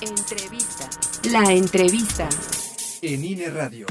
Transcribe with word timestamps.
Entrevista. 0.00 0.88
La 1.30 1.52
entrevista. 1.52 2.26
En 3.02 3.22
INE 3.22 3.50
Radio. 3.50 3.86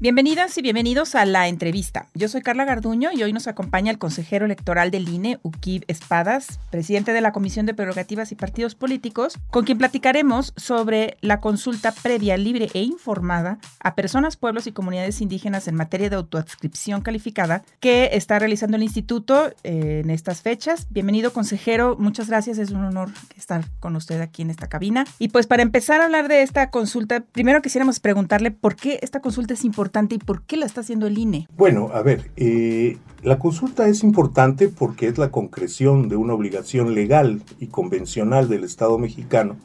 Bienvenidas 0.00 0.56
y 0.56 0.62
bienvenidos 0.62 1.16
a 1.16 1.24
la 1.24 1.48
entrevista. 1.48 2.06
Yo 2.14 2.28
soy 2.28 2.40
Carla 2.40 2.64
Garduño 2.64 3.10
y 3.12 3.24
hoy 3.24 3.32
nos 3.32 3.48
acompaña 3.48 3.90
el 3.90 3.98
consejero 3.98 4.44
electoral 4.46 4.92
del 4.92 5.08
INE, 5.08 5.40
Uquib 5.42 5.82
Espadas, 5.88 6.60
presidente 6.70 7.12
de 7.12 7.20
la 7.20 7.32
Comisión 7.32 7.66
de 7.66 7.74
Prerrogativas 7.74 8.30
y 8.30 8.36
Partidos 8.36 8.76
Políticos, 8.76 9.36
con 9.50 9.64
quien 9.64 9.76
platicaremos 9.76 10.52
sobre 10.56 11.16
la 11.20 11.40
consulta 11.40 11.90
previa, 11.90 12.36
libre 12.36 12.68
e 12.74 12.82
informada 12.82 13.58
a 13.80 13.96
personas, 13.96 14.36
pueblos 14.36 14.68
y 14.68 14.72
comunidades 14.72 15.20
indígenas 15.20 15.66
en 15.66 15.74
materia 15.74 16.08
de 16.08 16.14
autoadscripción 16.14 17.00
calificada 17.00 17.64
que 17.80 18.10
está 18.12 18.38
realizando 18.38 18.76
el 18.76 18.84
instituto 18.84 19.48
eh, 19.64 20.02
en 20.04 20.10
estas 20.10 20.42
fechas. 20.42 20.86
Bienvenido, 20.90 21.32
consejero. 21.32 21.96
Muchas 21.98 22.28
gracias. 22.28 22.58
Es 22.58 22.70
un 22.70 22.84
honor 22.84 23.10
estar 23.36 23.64
con 23.80 23.96
usted 23.96 24.20
aquí 24.20 24.42
en 24.42 24.50
esta 24.50 24.68
cabina. 24.68 25.04
Y 25.18 25.30
pues 25.30 25.48
para 25.48 25.64
empezar 25.64 26.00
a 26.00 26.04
hablar 26.04 26.28
de 26.28 26.42
esta 26.42 26.70
consulta, 26.70 27.24
primero 27.32 27.62
quisiéramos 27.62 27.98
preguntarle 27.98 28.52
por 28.52 28.76
qué 28.76 29.00
esta 29.02 29.18
consulta 29.18 29.54
es 29.54 29.64
importante 29.64 29.87
y 30.10 30.18
por 30.18 30.42
qué 30.42 30.56
la 30.56 30.66
está 30.66 30.80
haciendo 30.80 31.06
el 31.06 31.18
INE? 31.18 31.48
Bueno, 31.56 31.90
a 31.92 32.02
ver, 32.02 32.30
eh, 32.36 32.96
la 33.22 33.38
consulta 33.38 33.88
es 33.88 34.02
importante 34.02 34.68
porque 34.68 35.08
es 35.08 35.18
la 35.18 35.30
concreción 35.30 36.08
de 36.08 36.16
una 36.16 36.34
obligación 36.34 36.94
legal 36.94 37.42
y 37.58 37.66
convencional 37.66 38.48
del 38.48 38.64
Estado 38.64 38.98
mexicano 38.98 39.56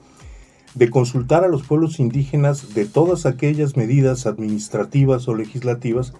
de 0.75 0.89
consultar 0.89 1.43
a 1.43 1.47
los 1.47 1.63
pueblos 1.63 1.99
indígenas 1.99 2.73
de 2.73 2.85
todas 2.85 3.25
aquellas 3.27 3.77
medidas 3.77 4.25
administrativas 4.25 5.27
o 5.27 5.35
legislativas 5.35 6.13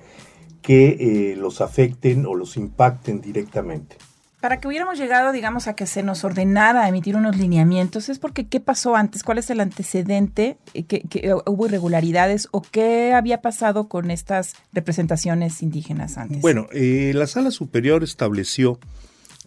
que 0.62 1.32
eh, 1.32 1.36
los 1.36 1.60
afecten 1.60 2.26
o 2.26 2.36
los 2.36 2.56
impacten 2.56 3.20
directamente 3.20 3.98
para 4.44 4.60
que 4.60 4.68
hubiéramos 4.68 5.00
llegado, 5.00 5.32
digamos, 5.32 5.70
a 5.70 5.74
que 5.74 5.88
se 5.88 6.04
nos 6.04 6.26
ordenara 6.26 6.90
emitir 6.90 7.16
unos 7.16 7.38
lineamientos, 7.38 8.10
es 8.10 8.20
porque 8.20 8.46
¿qué 8.46 8.60
pasó 8.60 8.98
antes? 8.98 9.24
¿Cuál 9.24 9.38
es 9.38 9.50
el 9.50 9.62
antecedente? 9.62 10.58
Eh, 10.74 10.84
¿Que, 10.84 11.34
hubo 11.46 11.66
irregularidades 11.66 12.50
o 12.52 12.62
qué 12.62 13.14
había 13.14 13.42
pasado 13.42 13.88
con 13.88 14.12
estas 14.12 14.56
representaciones 14.74 15.64
indígenas 15.64 16.18
antes? 16.18 16.42
Bueno, 16.42 16.68
eh, 16.74 17.14
la 17.16 17.26
Sala 17.26 17.52
Superior 17.52 18.04
estableció 18.04 18.80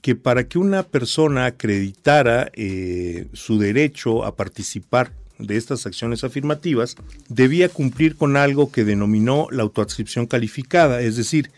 que 0.00 0.14
para 0.14 0.48
que 0.48 0.58
una 0.58 0.82
persona 0.82 1.44
acreditara 1.44 2.50
eh, 2.54 3.26
su 3.34 3.58
derecho 3.58 4.24
a 4.24 4.34
participar 4.34 5.12
de 5.38 5.58
estas 5.58 5.84
acciones 5.84 6.24
afirmativas, 6.24 6.96
debía 7.28 7.68
cumplir 7.68 8.16
con 8.16 8.38
algo 8.38 8.72
que 8.72 8.84
denominó 8.84 9.48
la 9.50 9.62
autoadscripción 9.62 10.24
calificada, 10.24 11.02
es 11.02 11.16
decir, 11.16 11.50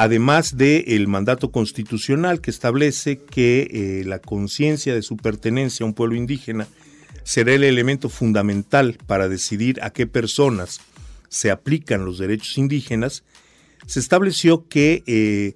además 0.00 0.56
del 0.56 1.08
mandato 1.08 1.50
constitucional 1.50 2.40
que 2.40 2.50
establece 2.50 3.18
que 3.18 3.68
eh, 3.70 4.04
la 4.06 4.18
conciencia 4.18 4.94
de 4.94 5.02
su 5.02 5.18
pertenencia 5.18 5.84
a 5.84 5.86
un 5.86 5.92
pueblo 5.92 6.16
indígena 6.16 6.66
será 7.22 7.52
el 7.52 7.64
elemento 7.64 8.08
fundamental 8.08 8.96
para 9.06 9.28
decidir 9.28 9.78
a 9.82 9.90
qué 9.90 10.06
personas 10.06 10.80
se 11.28 11.50
aplican 11.50 12.06
los 12.06 12.16
derechos 12.16 12.56
indígenas, 12.56 13.24
se 13.86 14.00
estableció 14.00 14.66
que 14.68 15.02
eh, 15.06 15.52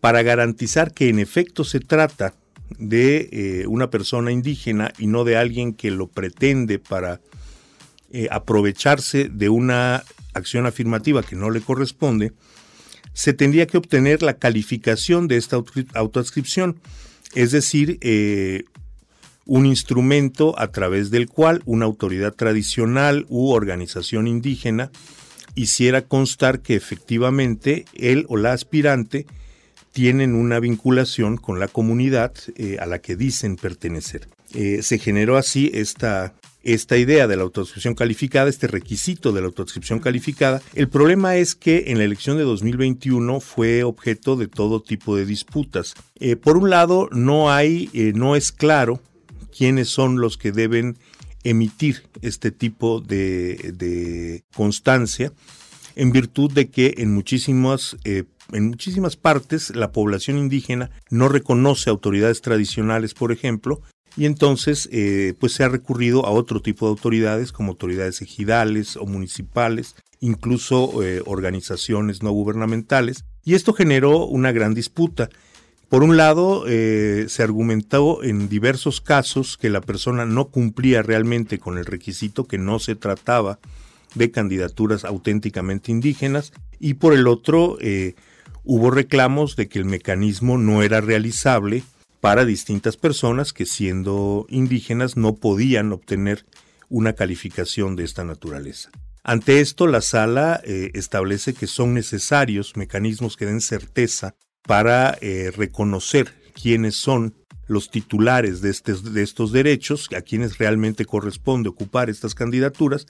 para 0.00 0.22
garantizar 0.22 0.94
que 0.94 1.08
en 1.08 1.18
efecto 1.18 1.64
se 1.64 1.80
trata 1.80 2.34
de 2.78 3.28
eh, 3.32 3.66
una 3.66 3.90
persona 3.90 4.30
indígena 4.30 4.92
y 5.00 5.08
no 5.08 5.24
de 5.24 5.36
alguien 5.36 5.74
que 5.74 5.90
lo 5.90 6.06
pretende 6.06 6.78
para 6.78 7.20
aprovecharse 8.30 9.28
de 9.28 9.48
una 9.48 10.04
acción 10.34 10.66
afirmativa 10.66 11.24
que 11.24 11.34
no 11.34 11.50
le 11.50 11.60
corresponde, 11.60 12.32
se 13.18 13.32
tendría 13.32 13.66
que 13.66 13.78
obtener 13.78 14.22
la 14.22 14.34
calificación 14.34 15.26
de 15.26 15.38
esta 15.38 15.60
autoadscripción, 15.94 16.78
es 17.34 17.50
decir, 17.50 17.98
eh, 18.00 18.62
un 19.44 19.66
instrumento 19.66 20.56
a 20.56 20.70
través 20.70 21.10
del 21.10 21.26
cual 21.26 21.60
una 21.66 21.84
autoridad 21.84 22.32
tradicional 22.34 23.26
u 23.28 23.50
organización 23.50 24.28
indígena 24.28 24.92
hiciera 25.56 26.02
constar 26.02 26.60
que 26.60 26.76
efectivamente 26.76 27.86
él 27.92 28.24
o 28.28 28.36
la 28.36 28.52
aspirante 28.52 29.26
tienen 29.90 30.36
una 30.36 30.60
vinculación 30.60 31.38
con 31.38 31.58
la 31.58 31.66
comunidad 31.66 32.34
eh, 32.54 32.76
a 32.78 32.86
la 32.86 33.00
que 33.00 33.16
dicen 33.16 33.56
pertenecer. 33.56 34.28
Eh, 34.54 34.78
se 34.82 35.00
generó 35.00 35.36
así 35.36 35.72
esta 35.74 36.34
esta 36.74 36.98
idea 36.98 37.26
de 37.26 37.36
la 37.36 37.42
autoadscripción 37.44 37.94
calificada, 37.94 38.50
este 38.50 38.66
requisito 38.66 39.32
de 39.32 39.40
la 39.40 39.46
autoadscripción 39.46 40.00
calificada. 40.00 40.60
El 40.74 40.88
problema 40.88 41.36
es 41.36 41.54
que 41.54 41.84
en 41.88 41.98
la 41.98 42.04
elección 42.04 42.36
de 42.36 42.44
2021 42.44 43.40
fue 43.40 43.84
objeto 43.84 44.36
de 44.36 44.48
todo 44.48 44.82
tipo 44.82 45.16
de 45.16 45.24
disputas. 45.24 45.94
Eh, 46.16 46.36
por 46.36 46.58
un 46.58 46.68
lado, 46.68 47.08
no 47.10 47.50
hay, 47.50 47.88
eh, 47.94 48.12
no 48.14 48.36
es 48.36 48.52
claro 48.52 49.00
quiénes 49.56 49.88
son 49.88 50.20
los 50.20 50.36
que 50.36 50.52
deben 50.52 50.98
emitir 51.42 52.02
este 52.20 52.50
tipo 52.50 53.00
de, 53.00 54.42
constancia, 54.54 55.32
en 55.96 56.12
virtud 56.12 56.52
de 56.52 56.68
que 56.68 56.96
en 56.98 57.14
muchísimas, 57.14 57.96
eh, 58.04 58.24
en 58.52 58.68
muchísimas 58.68 59.16
partes 59.16 59.74
la 59.74 59.90
población 59.90 60.36
indígena 60.36 60.90
no 61.10 61.28
reconoce 61.28 61.88
autoridades 61.88 62.42
tradicionales, 62.42 63.14
por 63.14 63.32
ejemplo, 63.32 63.80
y 64.16 64.26
entonces 64.26 64.88
eh, 64.92 65.34
pues 65.38 65.52
se 65.52 65.64
ha 65.64 65.68
recurrido 65.68 66.26
a 66.26 66.30
otro 66.30 66.60
tipo 66.60 66.86
de 66.86 66.90
autoridades 66.90 67.52
como 67.52 67.70
autoridades 67.70 68.20
ejidales 68.22 68.96
o 68.96 69.06
municipales, 69.06 69.94
incluso 70.20 71.02
eh, 71.02 71.22
organizaciones 71.24 72.22
no 72.22 72.30
gubernamentales, 72.32 73.24
y 73.44 73.54
esto 73.54 73.72
generó 73.72 74.26
una 74.26 74.52
gran 74.52 74.74
disputa. 74.74 75.28
Por 75.88 76.02
un 76.02 76.16
lado, 76.16 76.64
eh, 76.66 77.26
se 77.28 77.42
argumentó 77.42 78.22
en 78.22 78.48
diversos 78.48 79.00
casos 79.00 79.56
que 79.56 79.70
la 79.70 79.80
persona 79.80 80.26
no 80.26 80.48
cumplía 80.48 81.02
realmente 81.02 81.58
con 81.58 81.78
el 81.78 81.86
requisito, 81.86 82.44
que 82.44 82.58
no 82.58 82.78
se 82.78 82.94
trataba 82.94 83.58
de 84.14 84.30
candidaturas 84.30 85.04
auténticamente 85.04 85.90
indígenas, 85.90 86.52
y 86.78 86.94
por 86.94 87.14
el 87.14 87.26
otro, 87.26 87.78
hubo 88.64 88.90
reclamos 88.90 89.56
de 89.56 89.68
que 89.68 89.78
el 89.78 89.86
mecanismo 89.86 90.58
no 90.58 90.82
era 90.82 91.00
realizable 91.00 91.84
para 92.20 92.44
distintas 92.44 92.96
personas 92.96 93.52
que 93.52 93.66
siendo 93.66 94.46
indígenas 94.48 95.16
no 95.16 95.36
podían 95.36 95.92
obtener 95.92 96.44
una 96.88 97.12
calificación 97.12 97.96
de 97.96 98.04
esta 98.04 98.24
naturaleza. 98.24 98.90
Ante 99.22 99.60
esto, 99.60 99.86
la 99.86 100.00
sala 100.00 100.60
eh, 100.64 100.90
establece 100.94 101.52
que 101.52 101.66
son 101.66 101.92
necesarios 101.92 102.76
mecanismos 102.76 103.36
que 103.36 103.46
den 103.46 103.60
certeza 103.60 104.34
para 104.62 105.18
eh, 105.20 105.52
reconocer 105.54 106.34
quiénes 106.54 106.96
son 106.96 107.34
los 107.66 107.90
titulares 107.90 108.62
de, 108.62 108.74
de 109.12 109.22
estos 109.22 109.52
derechos, 109.52 110.08
a 110.16 110.22
quienes 110.22 110.56
realmente 110.56 111.04
corresponde 111.04 111.68
ocupar 111.68 112.08
estas 112.08 112.34
candidaturas, 112.34 113.06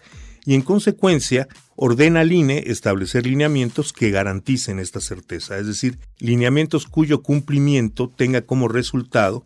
y 0.49 0.55
en 0.55 0.63
consecuencia 0.63 1.47
ordena 1.77 2.21
al 2.21 2.33
INE 2.33 2.65
establecer 2.69 3.27
lineamientos 3.27 3.93
que 3.93 4.11
garanticen 4.11 4.79
esta 4.79 4.99
certeza, 4.99 5.59
es 5.59 5.67
decir, 5.67 5.99
lineamientos 6.21 6.87
cuyo 6.87 7.23
cumplimiento 7.23 8.09
tenga 8.09 8.41
como 8.41 8.67
resultado 8.67 9.45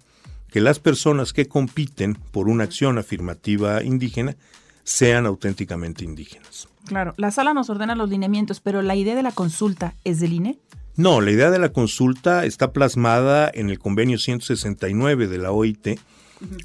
que 0.48 0.60
las 0.60 0.78
personas 0.78 1.32
que 1.32 1.46
compiten 1.46 2.16
por 2.30 2.48
una 2.48 2.62
acción 2.62 2.98
afirmativa 2.98 3.82
indígena 3.82 4.36
sean 4.84 5.26
auténticamente 5.26 6.04
indígenas. 6.04 6.68
Claro, 6.86 7.14
la 7.16 7.32
sala 7.32 7.52
nos 7.52 7.68
ordena 7.68 7.96
los 7.96 8.08
lineamientos, 8.08 8.60
pero 8.60 8.80
la 8.80 8.94
idea 8.94 9.16
de 9.16 9.24
la 9.24 9.32
consulta 9.32 9.94
es 10.04 10.20
del 10.20 10.34
INE. 10.34 10.60
No, 10.96 11.20
la 11.22 11.30
idea 11.30 11.50
de 11.50 11.58
la 11.58 11.72
consulta 11.72 12.44
está 12.44 12.72
plasmada 12.72 13.50
en 13.52 13.70
el 13.70 13.78
convenio 13.78 14.18
169 14.18 15.26
de 15.26 15.38
la 15.38 15.50
OIT, 15.50 15.98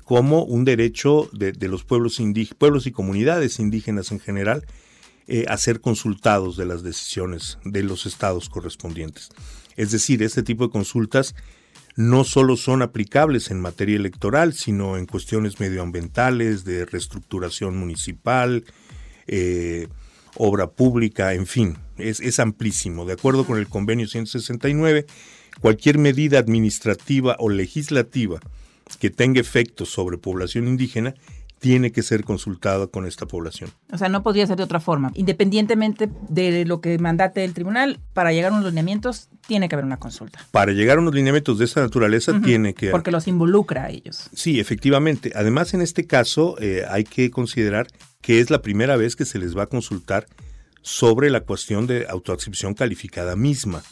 como 0.04 0.44
un 0.44 0.66
derecho 0.66 1.30
de, 1.32 1.54
los 1.68 1.84
pueblos, 1.84 2.20
pueblos 2.58 2.88
y 2.88 2.92
comunidades 2.92 3.60
indígenas 3.60 4.12
en 4.12 4.20
general 4.20 4.66
eh, 5.28 5.46
a 5.48 5.58
ser 5.58 5.82
consultados 5.82 6.58
de 6.58 6.66
las 6.66 6.84
decisiones 6.84 7.58
de 7.64 7.84
los 7.84 8.06
estados 8.06 8.50
correspondientes. 8.50 9.30
Es 9.76 9.92
decir, 9.92 10.24
este 10.24 10.44
tipo 10.44 10.66
de 10.66 10.72
consultas 10.72 11.36
no 11.96 12.24
solo 12.24 12.58
son 12.58 12.82
aplicables 12.82 13.50
en 13.50 13.60
materia 13.60 13.96
electoral, 13.96 14.54
sino 14.54 14.98
en 14.98 15.06
cuestiones 15.06 15.60
medioambientales, 15.60 16.66
de 16.66 16.86
reestructuración 16.86 17.78
municipal, 17.78 18.66
eh, 19.26 19.88
obra 20.36 20.68
pública, 20.68 21.34
en 21.34 21.48
fin, 21.48 21.78
es, 21.98 22.20
es, 22.20 22.40
amplísimo. 22.40 23.06
De 23.06 23.14
acuerdo 23.14 23.46
con 23.46 23.58
el 23.58 23.68
convenio 23.68 24.08
169, 24.08 25.06
cualquier 25.62 25.98
medida 25.98 26.40
administrativa 26.40 27.36
o 27.40 27.50
legislativa 27.50 28.40
que 29.00 29.10
tenga 29.10 29.42
efectos 29.42 29.90
sobre 29.90 30.18
población 30.18 30.68
indígena 30.68 31.14
tiene 31.60 31.92
que 31.92 32.04
ser 32.04 32.24
consultada 32.24 32.88
con 32.88 33.06
esta 33.06 33.26
población. 33.26 33.72
O 33.92 33.98
sea, 33.98 34.10
no 34.10 34.22
podría 34.22 34.46
ser 34.46 34.58
de 34.58 34.64
otra 34.64 34.80
forma. 34.80 35.12
Independientemente 35.16 36.10
de 36.30 36.66
lo 36.66 36.82
que 36.82 36.98
mandate 37.00 37.44
el 37.44 37.54
tribunal, 37.54 38.00
para 38.14 38.32
llegar 38.32 38.52
a 38.52 38.56
unos 38.56 38.68
lineamientos 38.68 39.30
tiene 39.48 39.68
que 39.68 39.76
haber 39.76 39.86
una 39.86 39.98
consulta. 39.98 40.40
Para 40.52 40.72
llegar 40.72 40.98
a 40.98 41.02
unos 41.02 41.16
lineamientos 41.16 41.58
de 41.58 41.66
esta 41.66 41.82
naturaleza 41.82 42.40
tiene 42.42 42.74
que... 42.74 42.92
Porque 42.92 43.12
los 43.12 43.28
involucra 43.28 43.86
a 43.86 43.90
ellos. 43.90 44.30
Sí, 44.34 44.60
efectivamente. 44.60 45.32
Además, 45.36 45.74
en 45.74 45.82
este 45.82 46.06
caso 46.06 46.56
eh, 46.60 46.84
hay 46.90 47.04
que 47.04 47.32
considerar 47.32 47.88
que 48.22 48.40
es 48.40 48.50
la 48.50 48.62
primera 48.62 48.96
vez 48.96 49.16
que 49.16 49.26
se 49.26 49.40
les 49.40 49.58
va 49.58 49.64
a 49.64 49.68
consultar 49.68 50.28
sobre 50.88 51.30
la 51.30 51.42
cuestión 51.42 51.86
de 51.86 52.06
autoadscripción 52.08 52.74
calificada 52.74 53.36
misma. 53.36 53.84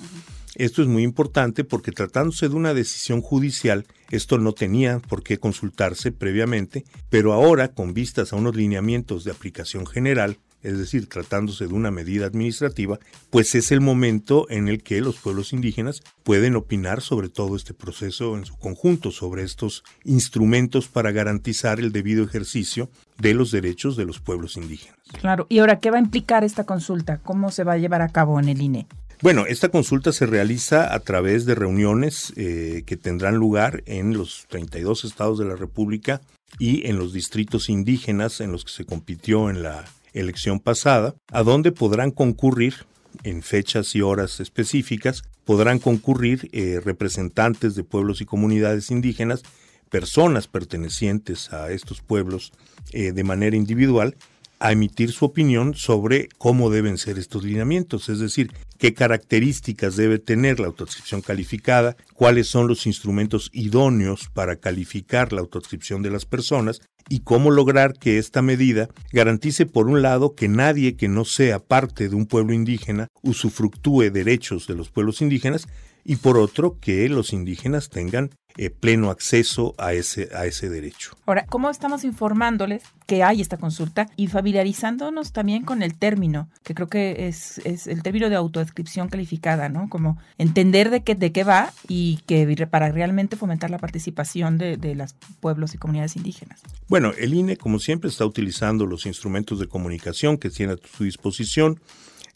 Esto 0.56 0.82
es 0.82 0.88
muy 0.88 1.04
importante 1.04 1.66
porque 1.66 1.92
tratándose 1.92 2.48
de 2.48 2.56
una 2.56 2.74
decisión 2.74 3.22
judicial, 3.22 3.86
esto 4.12 4.38
no 4.38 4.54
tenía 4.54 5.00
por 5.00 5.22
qué 5.22 5.38
consultarse 5.38 6.14
previamente, 6.14 6.86
pero 7.10 7.34
ahora, 7.34 7.74
con 7.74 7.94
vistas 7.94 8.32
a 8.32 8.38
unos 8.38 8.56
lineamientos 8.56 9.26
de 9.26 9.32
aplicación 9.32 9.86
general, 9.86 10.38
es 10.66 10.78
decir, 10.78 11.08
tratándose 11.08 11.68
de 11.68 11.74
una 11.74 11.92
medida 11.92 12.26
administrativa, 12.26 13.00
pues 13.30 13.54
es 13.56 13.72
el 13.72 13.82
momento 13.82 14.48
en 14.50 14.68
el 14.68 14.82
que 14.82 15.00
los 15.00 15.18
pueblos 15.18 15.54
indígenas 15.54 16.02
pueden 16.24 16.56
opinar 16.56 17.02
sobre 17.02 17.30
todo 17.30 17.56
este 17.56 17.74
proceso 17.74 18.36
en 18.36 18.46
su 18.46 18.58
conjunto, 18.58 19.12
sobre 19.12 19.44
estos 19.44 19.84
instrumentos 20.04 20.88
para 20.88 21.12
garantizar 21.12 21.80
el 21.80 21.92
debido 21.92 22.24
ejercicio 22.24 22.90
de 23.20 23.34
los 23.34 23.52
derechos 23.52 23.96
de 23.96 24.06
los 24.06 24.20
pueblos 24.20 24.58
indígenas. 24.58 24.98
Claro, 25.20 25.46
y 25.50 25.60
ahora, 25.60 25.80
¿qué 25.80 25.92
va 25.92 25.98
a 25.98 26.02
implicar 26.02 26.44
esta 26.44 26.64
consulta? 26.64 27.20
¿Cómo 27.20 27.52
se 27.52 27.64
va 27.64 27.74
a 27.74 27.78
llevar 27.78 28.02
a 28.02 28.10
cabo 28.10 28.40
en 28.40 28.50
el 28.50 28.62
INE? 28.62 28.88
Bueno, 29.22 29.46
esta 29.46 29.70
consulta 29.70 30.12
se 30.12 30.26
realiza 30.26 30.94
a 30.94 31.00
través 31.00 31.46
de 31.46 31.56
reuniones 31.56 32.34
eh, 32.36 32.84
que 32.86 32.98
tendrán 32.98 33.36
lugar 33.36 33.84
en 33.86 34.14
los 34.14 34.46
32 34.50 35.06
estados 35.06 35.40
de 35.40 35.46
la 35.46 35.56
República 35.56 36.22
y 36.60 36.88
en 36.88 36.98
los 36.98 37.14
distritos 37.14 37.70
indígenas 37.70 38.42
en 38.42 38.52
los 38.52 38.66
que 38.66 38.72
se 38.72 38.86
compitió 38.86 39.50
en 39.50 39.64
la 39.64 39.86
elección 40.16 40.60
pasada, 40.60 41.16
a 41.32 41.44
donde 41.44 41.72
podrán 41.72 42.12
concurrir 42.12 42.86
en 43.24 43.44
fechas 43.44 43.96
y 43.96 44.02
horas 44.02 44.40
específicas, 44.40 45.24
podrán 45.46 45.80
concurrir 45.80 46.50
eh, 46.52 46.82
representantes 46.84 47.76
de 47.76 47.84
pueblos 47.84 48.22
y 48.22 48.26
comunidades 48.26 48.92
indígenas, 48.92 49.44
personas 49.90 50.48
pertenecientes 50.48 51.54
a 51.54 51.72
estos 51.72 52.02
pueblos 52.02 52.52
eh, 52.92 53.12
de 53.12 53.24
manera 53.24 53.56
individual, 53.56 54.16
a 54.60 54.72
emitir 54.72 55.12
su 55.12 55.26
opinión 55.26 55.74
sobre 55.76 56.30
cómo 56.38 56.70
deben 56.70 56.98
ser 56.98 57.18
estos 57.18 57.44
lineamientos, 57.44 58.10
es 58.10 58.20
decir, 58.20 58.52
qué 58.78 58.94
características 58.94 59.96
debe 59.96 60.20
tener 60.20 60.60
la 60.60 60.68
autoadscripción 60.68 61.22
calificada, 61.22 61.96
cuáles 62.14 62.48
son 62.48 62.68
los 62.68 62.86
instrumentos 62.86 63.50
idóneos 63.54 64.30
para 64.34 64.58
calificar 64.58 65.34
la 65.34 65.42
autoadscripción 65.42 66.02
de 66.02 66.12
las 66.12 66.26
personas 66.26 66.82
y 67.10 67.20
cómo 67.20 67.52
lograr 67.52 67.94
que 67.94 68.18
esta 68.18 68.42
medida 68.42 68.90
garantice, 69.12 69.66
por 69.66 69.88
un 69.88 70.02
lado, 70.02 70.34
que 70.34 70.48
nadie 70.48 70.96
que 70.96 71.08
no 71.08 71.26
sea 71.26 71.60
parte 71.60 72.10
de 72.10 72.16
un 72.16 72.26
pueblo 72.26 72.54
indígena 72.54 73.08
usufructúe 73.22 74.10
derechos 74.12 74.68
de 74.68 74.76
los 74.76 74.90
pueblos 74.90 75.22
indígenas 75.22 75.68
y 76.06 76.18
por 76.18 76.38
otro, 76.38 76.78
que 76.80 77.10
los 77.10 77.34
indígenas 77.34 77.90
tengan 77.90 78.30
eh, 78.58 78.70
pleno 78.70 79.10
acceso 79.10 79.76
a 79.78 79.92
ese, 79.92 80.30
a 80.34 80.46
ese 80.46 80.70
derecho. 80.70 81.18
Ahora, 81.26 81.46
¿cómo 81.46 81.70
estamos 81.70 82.06
informándoles 82.06 82.84
que 83.06 83.22
hay 83.22 83.42
esta 83.42 83.58
consulta 83.58 84.08
y 84.16 84.28
familiarizándonos 84.28 85.34
también 85.34 85.64
con 85.64 85.82
el 85.82 85.98
término, 85.98 86.48
que 86.64 86.74
creo 86.74 86.88
que 86.88 87.28
es, 87.28 87.58
es 87.66 87.88
el 87.88 88.02
término 88.02 88.30
de 88.30 88.36
autodescripción 88.36 89.10
calificada, 89.10 89.68
¿no? 89.68 89.90
Como 89.90 90.18
entender 90.38 90.90
de 90.90 91.04
qué, 91.04 91.16
de 91.16 91.34
qué 91.34 91.44
va 91.44 91.74
y 91.90 92.20
que 92.28 92.46
para 92.70 92.90
realmente 92.92 93.36
fomentar 93.36 93.72
la 93.72 93.80
participación 93.80 94.58
de, 94.58 94.78
de 94.78 94.96
los 94.96 95.16
pueblos 95.42 95.74
y 95.74 95.78
comunidades 95.78 96.16
indígenas. 96.16 96.62
Bueno, 96.88 97.12
el 97.18 97.34
INE, 97.34 97.58
como 97.58 97.80
siempre, 97.80 98.10
está 98.10 98.26
utilizando 98.26 98.86
los 98.86 99.06
instrumentos 99.06 99.60
de 99.60 99.68
comunicación 99.68 100.38
que 100.38 100.50
tiene 100.50 100.74
a 100.74 100.78
su 100.96 101.04
disposición 101.04 101.82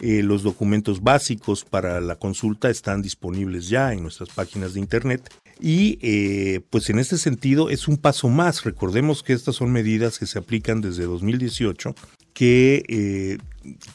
eh, 0.02 0.24
los 0.24 0.44
documentos 0.44 1.02
básicos 1.04 1.66
para 1.66 2.00
la 2.00 2.16
consulta 2.16 2.70
están 2.70 3.02
disponibles 3.02 3.68
ya 3.68 3.92
en 3.92 4.02
nuestras 4.02 4.30
páginas 4.30 4.74
de 4.74 4.80
internet 4.80 5.30
y 5.60 6.00
eh, 6.02 6.62
pues 6.70 6.90
en 6.90 7.00
este 7.00 7.18
sentido 7.18 7.70
es 7.70 7.90
un 7.90 7.98
paso 7.98 8.30
más. 8.30 8.64
Recordemos 8.64 9.24
que 9.24 9.34
estas 9.34 9.56
son 9.56 9.74
medidas 9.74 10.18
que 10.18 10.26
se 10.26 10.40
aplican 10.40 10.80
desde 10.80 11.04
2018 11.04 11.96
que 12.34 12.86
eh, 12.88 13.40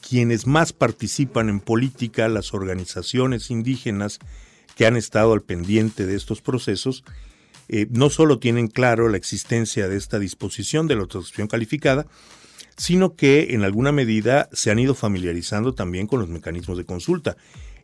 quienes 0.06 0.46
más 0.46 0.74
participan 0.74 1.48
en 1.48 1.60
política, 1.60 2.28
las 2.28 2.52
organizaciones 2.52 3.50
indígenas 3.50 4.18
que 4.76 4.84
han 4.84 4.96
estado 4.96 5.32
al 5.32 5.40
pendiente 5.40 6.04
de 6.04 6.16
estos 6.16 6.42
procesos, 6.42 7.04
no 7.88 8.10
solo 8.10 8.38
tienen 8.38 8.66
claro 8.68 9.08
la 9.08 9.16
existencia 9.16 9.88
de 9.88 9.96
esta 9.96 10.18
disposición 10.18 10.86
de 10.86 10.96
la 10.96 11.02
autorización 11.02 11.48
calificada, 11.48 12.06
sino 12.76 13.14
que 13.14 13.54
en 13.54 13.62
alguna 13.62 13.92
medida 13.92 14.48
se 14.52 14.70
han 14.70 14.78
ido 14.78 14.94
familiarizando 14.94 15.74
también 15.74 16.06
con 16.06 16.20
los 16.20 16.28
mecanismos 16.28 16.76
de 16.78 16.84
consulta. 16.84 17.36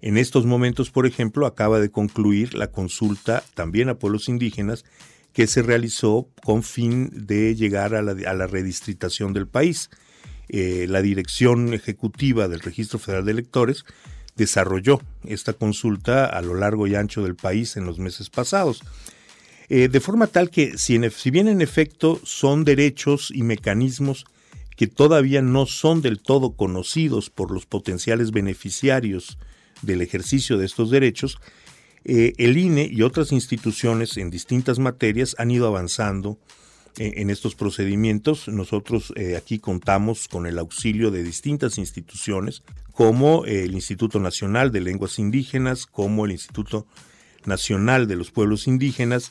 En 0.03 0.17
estos 0.17 0.47
momentos, 0.47 0.91
por 0.91 1.07
ejemplo, 1.07 1.47
acaba 1.47 1.79
de 1.79 1.91
concluir 1.91 2.55
la 2.55 2.69
consulta 2.69 3.45
también 3.55 3.89
a 3.89 3.99
pueblos 3.99 4.29
indígenas 4.29 4.85
que 5.33 5.47
se 5.47 5.63
realizó 5.63 6.29
con 6.43 6.63
fin 6.63 7.11
de 7.13 7.55
llegar 7.55 7.95
a 7.95 8.03
la, 8.03 8.47
redistritación 8.47 9.33
del 9.33 9.47
país. 9.47 9.91
Eh, 10.49 10.87
la 10.89 11.03
Dirección 11.03 11.73
Ejecutiva 11.75 12.49
del 12.49 12.61
Registro 12.61 12.99
Federal 12.99 13.25
de 13.25 13.33
Electores 13.33 13.85
desarrolló 14.37 15.01
esta 15.25 15.53
consulta 15.53 16.25
a 16.25 16.41
lo 16.41 16.55
largo 16.55 16.87
y 16.87 16.95
ancho 16.95 17.23
del 17.23 17.37
país 17.37 17.77
en 17.77 17.85
los 17.85 17.99
meses 17.99 18.31
pasados. 18.31 18.83
Eh, 19.69 19.89
de 19.89 20.01
forma 20.01 20.27
tal 20.27 20.51
que, 20.51 20.77
si 20.79 20.99
bien 21.31 21.47
en 21.47 21.61
efecto 21.61 22.21
son 22.25 22.65
derechos 22.65 23.31
y 23.33 23.43
mecanismos 23.43 24.25
que 24.81 24.87
todavía 24.87 25.43
no 25.43 25.67
son 25.67 26.01
del 26.01 26.23
todo 26.23 26.57
conocidos 26.57 27.29
por 27.29 27.51
los 27.51 27.67
potenciales 27.67 28.31
beneficiarios 28.31 29.37
del 29.83 30.01
ejercicio 30.01 30.57
de 30.57 30.65
estos 30.65 30.91
derechos, 30.91 31.39
eh, 32.07 32.33
el 32.39 32.57
INE 32.57 32.89
y 32.91 33.03
otras 33.03 33.31
instituciones 33.31 34.17
en 34.17 34.31
distintas 34.31 34.79
materias 34.79 35.37
han 35.37 35.51
ido 35.51 35.67
avanzando 35.67 36.39
eh, 36.97 37.13
en 37.17 37.29
estos 37.29 37.55
procedimientos. 37.57 38.49
Nosotros 38.49 39.13
eh, 39.17 39.37
aquí 39.37 39.59
contamos 39.59 40.29
con 40.29 40.47
el 40.47 40.59
auxilio 40.59 41.11
de 41.11 41.25
distintas 41.25 41.77
instituciones, 41.77 42.63
como 42.95 43.45
el 43.45 43.75
Instituto 43.75 44.19
Nacional 44.19 44.73
de 44.73 44.81
Lenguas 44.81 45.19
Indígenas, 45.19 45.85
como 45.85 46.25
el 46.25 46.33
Instituto 46.33 46.87
Nacional 47.45 48.09
de 48.09 48.17
los 48.17 48.31
Pueblos 48.31 48.67
Indígenas, 48.67 49.31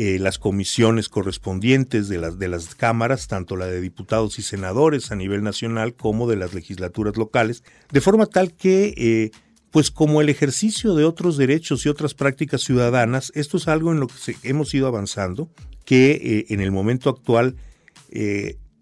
eh, 0.00 0.20
las 0.20 0.38
comisiones 0.38 1.08
correspondientes 1.08 2.06
de 2.08 2.18
las, 2.18 2.38
de 2.38 2.46
las 2.46 2.76
cámaras, 2.76 3.26
tanto 3.26 3.56
la 3.56 3.66
de 3.66 3.80
diputados 3.80 4.38
y 4.38 4.42
senadores 4.42 5.10
a 5.10 5.16
nivel 5.16 5.42
nacional 5.42 5.94
como 5.94 6.28
de 6.28 6.36
las 6.36 6.54
legislaturas 6.54 7.16
locales, 7.16 7.64
de 7.90 8.00
forma 8.00 8.26
tal 8.26 8.52
que, 8.52 8.94
eh, 8.96 9.32
pues 9.72 9.90
como 9.90 10.20
el 10.20 10.28
ejercicio 10.28 10.94
de 10.94 11.04
otros 11.04 11.36
derechos 11.36 11.84
y 11.84 11.88
otras 11.88 12.14
prácticas 12.14 12.62
ciudadanas, 12.62 13.32
esto 13.34 13.56
es 13.56 13.66
algo 13.66 13.90
en 13.90 13.98
lo 13.98 14.06
que 14.06 14.36
hemos 14.44 14.72
ido 14.72 14.86
avanzando, 14.86 15.50
que 15.84 16.12
eh, 16.12 16.46
en 16.50 16.60
el 16.60 16.70
momento 16.70 17.10
actual 17.10 17.56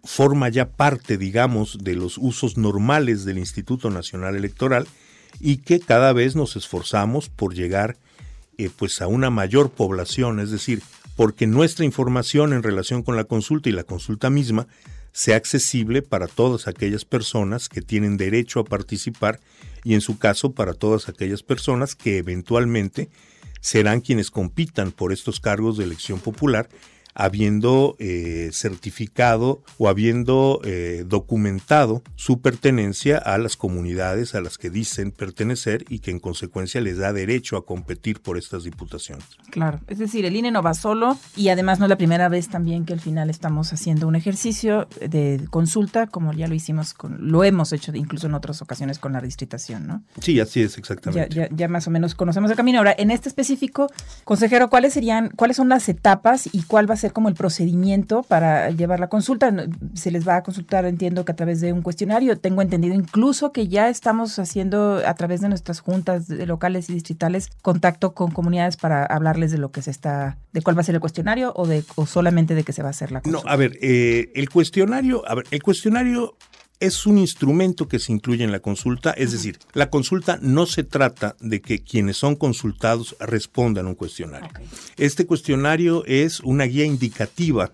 forma 0.04 0.50
ya 0.50 0.68
parte, 0.68 1.16
digamos, 1.16 1.78
de 1.80 1.94
los 1.94 2.18
usos 2.18 2.58
normales 2.58 3.24
del 3.24 3.38
Instituto 3.38 3.88
Nacional 3.88 4.36
Electoral 4.36 4.86
y 5.40 5.56
que 5.56 5.80
cada 5.80 6.12
vez 6.12 6.36
nos 6.36 6.56
esforzamos 6.56 7.30
por 7.30 7.54
llegar 7.54 7.96
pues 8.78 9.02
a 9.02 9.06
una 9.06 9.28
mayor 9.28 9.70
población, 9.70 10.40
es 10.40 10.50
decir, 10.50 10.82
porque 11.16 11.46
nuestra 11.46 11.84
información 11.84 12.52
en 12.52 12.62
relación 12.62 13.02
con 13.02 13.16
la 13.16 13.24
consulta 13.24 13.68
y 13.68 13.72
la 13.72 13.84
consulta 13.84 14.30
misma 14.30 14.68
sea 15.12 15.36
accesible 15.36 16.02
para 16.02 16.28
todas 16.28 16.68
aquellas 16.68 17.06
personas 17.06 17.70
que 17.70 17.80
tienen 17.80 18.18
derecho 18.18 18.60
a 18.60 18.64
participar 18.64 19.40
y 19.82 19.94
en 19.94 20.02
su 20.02 20.18
caso 20.18 20.52
para 20.52 20.74
todas 20.74 21.08
aquellas 21.08 21.42
personas 21.42 21.94
que 21.94 22.18
eventualmente 22.18 23.08
serán 23.60 24.02
quienes 24.02 24.30
compitan 24.30 24.92
por 24.92 25.12
estos 25.12 25.40
cargos 25.40 25.78
de 25.78 25.84
elección 25.84 26.20
popular 26.20 26.68
habiendo 27.16 27.96
eh, 27.98 28.50
certificado 28.52 29.62
o 29.78 29.88
habiendo 29.88 30.60
eh, 30.64 31.04
documentado 31.06 32.02
su 32.14 32.40
pertenencia 32.40 33.16
a 33.16 33.38
las 33.38 33.56
comunidades 33.56 34.34
a 34.34 34.40
las 34.42 34.58
que 34.58 34.68
dicen 34.68 35.10
pertenecer 35.12 35.84
y 35.88 36.00
que 36.00 36.10
en 36.10 36.20
consecuencia 36.20 36.80
les 36.82 36.98
da 36.98 37.14
derecho 37.14 37.56
a 37.56 37.64
competir 37.64 38.20
por 38.20 38.36
estas 38.36 38.64
diputaciones. 38.64 39.24
Claro, 39.50 39.80
es 39.88 39.98
decir, 39.98 40.26
el 40.26 40.36
INE 40.36 40.50
no 40.50 40.62
va 40.62 40.74
solo 40.74 41.18
y 41.34 41.48
además 41.48 41.78
no 41.78 41.86
es 41.86 41.90
la 41.90 41.96
primera 41.96 42.28
vez 42.28 42.48
también 42.48 42.84
que 42.84 42.92
al 42.92 43.00
final 43.00 43.30
estamos 43.30 43.72
haciendo 43.72 44.06
un 44.06 44.14
ejercicio 44.14 44.86
de 45.00 45.40
consulta, 45.50 46.06
como 46.06 46.34
ya 46.34 46.48
lo 46.48 46.54
hicimos, 46.54 46.92
con, 46.92 47.30
lo 47.30 47.44
hemos 47.44 47.72
hecho 47.72 47.92
incluso 47.94 48.26
en 48.26 48.34
otras 48.34 48.60
ocasiones 48.60 48.98
con 48.98 49.14
la 49.14 49.22
distritación, 49.22 49.86
¿no? 49.86 50.02
Sí, 50.20 50.38
así 50.38 50.60
es 50.60 50.76
exactamente. 50.76 51.34
Ya, 51.34 51.48
ya, 51.48 51.56
ya 51.56 51.68
más 51.68 51.86
o 51.86 51.90
menos 51.90 52.14
conocemos 52.14 52.50
el 52.50 52.56
camino. 52.56 52.78
Ahora, 52.78 52.94
en 52.98 53.10
este 53.10 53.30
específico, 53.30 53.90
consejero, 54.24 54.68
¿cuáles 54.68 54.92
serían, 54.92 55.30
cuáles 55.30 55.56
son 55.56 55.70
las 55.70 55.88
etapas 55.88 56.48
y 56.52 56.62
cuál 56.62 56.88
va 56.88 56.94
a 56.94 56.98
ser 56.98 57.05
como 57.10 57.28
el 57.28 57.34
procedimiento 57.34 58.22
para 58.22 58.70
llevar 58.70 59.00
la 59.00 59.08
consulta. 59.08 59.52
Se 59.94 60.10
les 60.10 60.26
va 60.26 60.36
a 60.36 60.42
consultar, 60.42 60.84
entiendo 60.84 61.24
que 61.24 61.32
a 61.32 61.36
través 61.36 61.60
de 61.60 61.72
un 61.72 61.82
cuestionario. 61.82 62.38
Tengo 62.38 62.62
entendido 62.62 62.94
incluso 62.94 63.52
que 63.52 63.68
ya 63.68 63.88
estamos 63.88 64.38
haciendo 64.38 65.02
a 65.06 65.14
través 65.14 65.40
de 65.40 65.48
nuestras 65.48 65.80
juntas 65.80 66.28
locales 66.28 66.90
y 66.90 66.94
distritales 66.94 67.48
contacto 67.62 68.14
con 68.14 68.30
comunidades 68.30 68.76
para 68.76 69.04
hablarles 69.04 69.50
de 69.52 69.58
lo 69.58 69.70
que 69.70 69.82
se 69.82 69.90
está, 69.90 70.38
de 70.52 70.62
cuál 70.62 70.76
va 70.76 70.80
a 70.80 70.84
ser 70.84 70.94
el 70.94 71.00
cuestionario 71.00 71.52
o 71.56 71.66
de 71.66 71.84
o 71.94 72.06
solamente 72.06 72.54
de 72.54 72.64
qué 72.64 72.72
se 72.72 72.82
va 72.82 72.88
a 72.88 72.90
hacer 72.90 73.12
la 73.12 73.20
consulta. 73.20 73.46
No, 73.46 73.52
a 73.52 73.56
ver, 73.56 73.78
eh, 73.80 74.30
el 74.34 74.48
cuestionario, 74.48 75.22
a 75.28 75.34
ver, 75.34 75.46
el 75.50 75.62
cuestionario 75.62 76.36
es 76.80 77.06
un 77.06 77.18
instrumento 77.18 77.88
que 77.88 77.98
se 77.98 78.12
incluye 78.12 78.44
en 78.44 78.52
la 78.52 78.60
consulta, 78.60 79.12
es 79.12 79.32
decir, 79.32 79.58
la 79.72 79.90
consulta 79.90 80.38
no 80.42 80.66
se 80.66 80.84
trata 80.84 81.36
de 81.40 81.60
que 81.60 81.82
quienes 81.82 82.16
son 82.16 82.36
consultados 82.36 83.16
respondan 83.18 83.86
un 83.86 83.94
cuestionario. 83.94 84.50
Este 84.96 85.26
cuestionario 85.26 86.04
es 86.06 86.40
una 86.40 86.64
guía 86.64 86.84
indicativa 86.84 87.72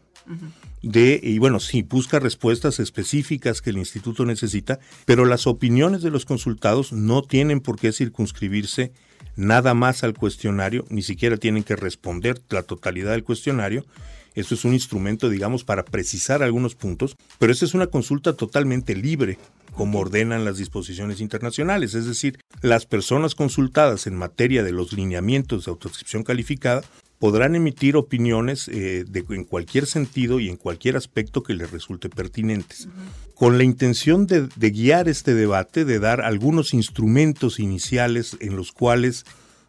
de, 0.83 1.21
y 1.23 1.39
bueno, 1.39 1.61
sí, 1.61 1.83
busca 1.83 2.19
respuestas 2.19 2.81
específicas 2.81 3.61
que 3.61 3.71
el 3.71 3.79
instituto 3.79 4.25
necesita, 4.25 4.79
pero 5.05 5.25
las 5.25 5.47
opiniones 5.47 6.03
de 6.03 6.11
los 6.11 6.25
consultados 6.25 6.93
no 6.93 7.23
tienen 7.23 7.61
por 7.61 7.79
qué 7.79 7.93
circunscribirse 7.93 8.93
nada 9.37 9.75
más 9.75 10.05
al 10.05 10.15
cuestionario, 10.15 10.85
ni 10.91 11.03
siquiera 11.03 11.37
tienen 11.37 11.65
que 11.65 11.77
responder 11.77 12.41
la 12.51 12.63
totalidad 12.63 13.13
del 13.13 13.25
cuestionario. 13.25 13.85
Eso 14.35 14.55
es 14.55 14.65
un 14.65 14.73
instrumento, 14.73 15.29
digamos, 15.29 15.65
para 15.65 15.85
precisar 15.85 16.43
algunos 16.43 16.75
puntos, 16.75 17.17
pero 17.39 17.53
esa 17.53 17.65
es 17.65 17.75
una 17.75 17.87
consulta 17.87 18.33
totalmente 18.35 18.95
libre, 18.95 19.39
como 19.75 20.01
ordenan 20.01 20.45
las 20.45 20.59
disposiciones 20.59 21.21
internacionales. 21.21 21.95
Es 21.95 22.07
decir, 22.07 22.39
las 22.61 22.87
personas 22.87 23.35
consultadas 23.35 24.07
en 24.07 24.17
materia 24.17 24.63
de 24.63 24.73
los 24.73 24.93
lineamientos 24.93 25.65
de 25.65 25.71
autoscripción 25.71 26.25
calificada 26.25 26.83
podrán 27.19 27.55
emitir 27.55 27.97
opiniones 27.97 28.67
eh, 28.67 29.05
de, 29.07 29.25
en 29.31 29.45
cualquier 29.45 29.87
sentido 29.87 30.41
y 30.41 30.49
en 30.49 30.57
cualquier 30.57 30.97
aspecto 30.97 31.45
que 31.45 31.55
les 31.55 31.71
resulte 31.71 32.09
pertinentes, 32.09 32.89
con 33.37 33.59
la 33.59 33.65
intención 33.65 34.27
de, 34.27 34.49
de, 34.57 34.71
guiar 34.71 35.09
este 35.09 35.33
debate, 35.33 35.85
de 35.85 36.01
dar 36.01 36.21
algunos 36.21 36.75
instrumentos 36.75 37.61
iniciales 37.61 38.37
en 38.41 38.57
los 38.57 38.73
cuales 38.73 39.25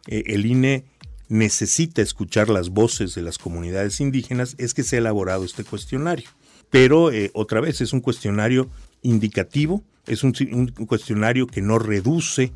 eh, 0.08 0.24
el 0.26 0.46
INE 0.46 0.84
necesita 1.28 2.02
escuchar 2.02 2.48
las 2.48 2.70
voces 2.70 3.14
de 3.14 3.22
las 3.22 3.38
comunidades 3.38 4.00
indígenas, 4.00 4.54
es 4.58 4.74
que 4.74 4.82
se 4.82 4.96
ha 4.96 4.98
elaborado 5.00 5.44
este 5.44 5.64
cuestionario. 5.64 6.28
Pero 6.70 7.12
eh, 7.12 7.30
otra 7.34 7.60
vez 7.60 7.80
es 7.80 7.92
un 7.92 8.00
cuestionario 8.00 8.68
indicativo, 9.02 9.82
es 10.06 10.24
un, 10.24 10.34
un 10.52 10.86
cuestionario 10.86 11.46
que 11.46 11.62
no 11.62 11.78
reduce 11.78 12.52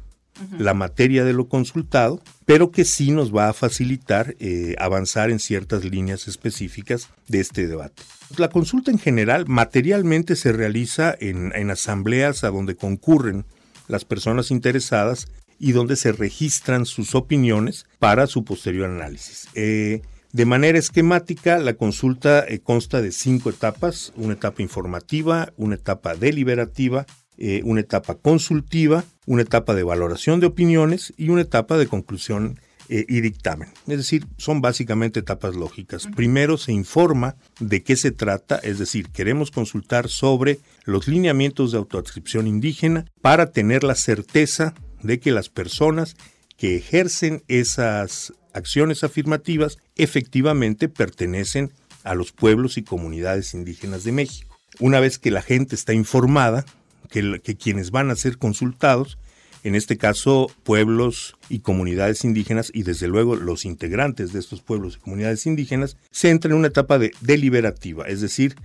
la 0.58 0.74
materia 0.74 1.24
de 1.24 1.32
lo 1.32 1.48
consultado, 1.48 2.20
pero 2.46 2.70
que 2.70 2.84
sí 2.84 3.10
nos 3.10 3.34
va 3.34 3.48
a 3.48 3.52
facilitar 3.52 4.36
eh, 4.38 4.74
avanzar 4.78 5.30
en 5.30 5.38
ciertas 5.38 5.84
líneas 5.84 6.28
específicas 6.28 7.08
de 7.26 7.40
este 7.40 7.66
debate. 7.66 8.02
La 8.36 8.48
consulta 8.48 8.90
en 8.90 8.98
general 8.98 9.46
materialmente 9.46 10.36
se 10.36 10.52
realiza 10.52 11.14
en, 11.18 11.52
en 11.54 11.70
asambleas 11.70 12.44
a 12.44 12.50
donde 12.50 12.76
concurren 12.76 13.44
las 13.88 14.04
personas 14.04 14.50
interesadas 14.50 15.28
y 15.58 15.72
donde 15.72 15.96
se 15.96 16.12
registran 16.12 16.86
sus 16.86 17.14
opiniones 17.14 17.86
para 17.98 18.26
su 18.26 18.44
posterior 18.44 18.90
análisis. 18.90 19.48
Eh, 19.54 20.02
de 20.32 20.44
manera 20.44 20.78
esquemática, 20.78 21.58
la 21.58 21.74
consulta 21.74 22.44
eh, 22.46 22.60
consta 22.60 23.02
de 23.02 23.12
cinco 23.12 23.50
etapas, 23.50 24.12
una 24.16 24.34
etapa 24.34 24.62
informativa, 24.62 25.52
una 25.56 25.74
etapa 25.76 26.14
deliberativa, 26.14 27.06
eh, 27.38 27.62
una 27.64 27.80
etapa 27.80 28.14
consultiva, 28.16 29.04
una 29.26 29.42
etapa 29.42 29.74
de 29.74 29.84
valoración 29.84 30.40
de 30.40 30.46
opiniones 30.46 31.12
y 31.16 31.30
una 31.30 31.42
etapa 31.42 31.78
de 31.78 31.86
conclusión 31.86 32.60
y 32.90 33.20
dictamen. 33.20 33.68
Es 33.86 33.98
decir, 33.98 34.24
son 34.38 34.62
básicamente 34.62 35.20
etapas 35.20 35.54
lógicas. 35.54 36.08
Primero 36.16 36.56
se 36.56 36.72
informa 36.72 37.36
de 37.60 37.82
qué 37.82 37.96
se 37.96 38.12
trata, 38.12 38.56
es 38.56 38.78
decir, 38.78 39.10
queremos 39.10 39.50
consultar 39.50 40.08
sobre 40.08 40.58
los 40.86 41.06
lineamientos 41.06 41.70
de 41.70 41.76
autoadscripción 41.76 42.46
indígena 42.46 43.04
para 43.20 43.52
tener 43.52 43.84
la 43.84 43.94
certeza 43.94 44.72
de 45.02 45.20
que 45.20 45.32
las 45.32 45.48
personas 45.48 46.16
que 46.56 46.76
ejercen 46.76 47.42
esas 47.48 48.32
acciones 48.52 49.04
afirmativas 49.04 49.78
efectivamente 49.96 50.88
pertenecen 50.88 51.72
a 52.04 52.14
los 52.14 52.32
pueblos 52.32 52.78
y 52.78 52.82
comunidades 52.82 53.54
indígenas 53.54 54.04
de 54.04 54.12
México. 54.12 54.58
Una 54.80 55.00
vez 55.00 55.18
que 55.18 55.30
la 55.30 55.42
gente 55.42 55.74
está 55.74 55.92
informada, 55.92 56.64
que, 57.10 57.56
quienes 57.56 57.90
van 57.90 58.10
a 58.10 58.16
ser 58.16 58.38
consultados, 58.38 59.18
en 59.64 59.74
este 59.74 59.96
caso 59.96 60.50
pueblos 60.62 61.36
y 61.48 61.60
comunidades 61.60 62.24
indígenas 62.24 62.70
y 62.72 62.84
desde 62.84 63.08
luego 63.08 63.34
los 63.36 63.64
integrantes 63.64 64.32
de 64.32 64.38
estos 64.38 64.62
pueblos 64.62 64.96
y 64.96 65.00
comunidades 65.00 65.46
indígenas, 65.46 65.96
se 66.10 66.30
entra 66.30 66.50
en 66.50 66.58
una 66.58 66.68
etapa 66.68 66.98
de 66.98 67.12
deliberativa, 67.20 68.06
es 68.06 68.20
decir, 68.20 68.56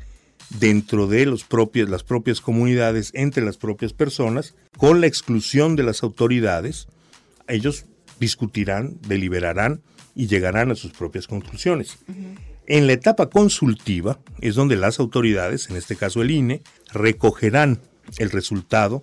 dentro 0.50 1.08
de 1.08 1.26
los 1.26 1.44
propios, 1.44 1.90
las 1.90 2.04
propias 2.04 2.42
comunidades, 2.42 3.12
entre 3.14 3.44
las 3.44 3.58
propias 3.58 3.94
personas, 3.94 4.56
con 4.78 5.02
la 5.02 5.08
exclusión 5.08 5.76
de 5.76 5.84
las 5.84 6.04
autoridades, 6.04 6.88
ellos 7.48 7.86
discutirán, 8.20 8.98
deliberarán 9.08 9.82
y 10.16 10.28
llegarán 10.28 10.72
a 10.72 10.76
sus 10.76 10.92
propias 10.92 11.28
conclusiones. 11.28 11.98
En 12.66 12.88
la 12.88 12.94
etapa 12.94 13.30
consultiva 13.30 14.20
es 14.40 14.56
donde 14.56 14.78
las 14.78 15.00
autoridades, 15.00 15.70
en 15.70 15.76
este 15.76 15.96
caso 15.96 16.22
el 16.22 16.32
INE, 16.32 16.62
recogerán 16.94 17.82
el 18.18 18.32
resultado 18.32 19.02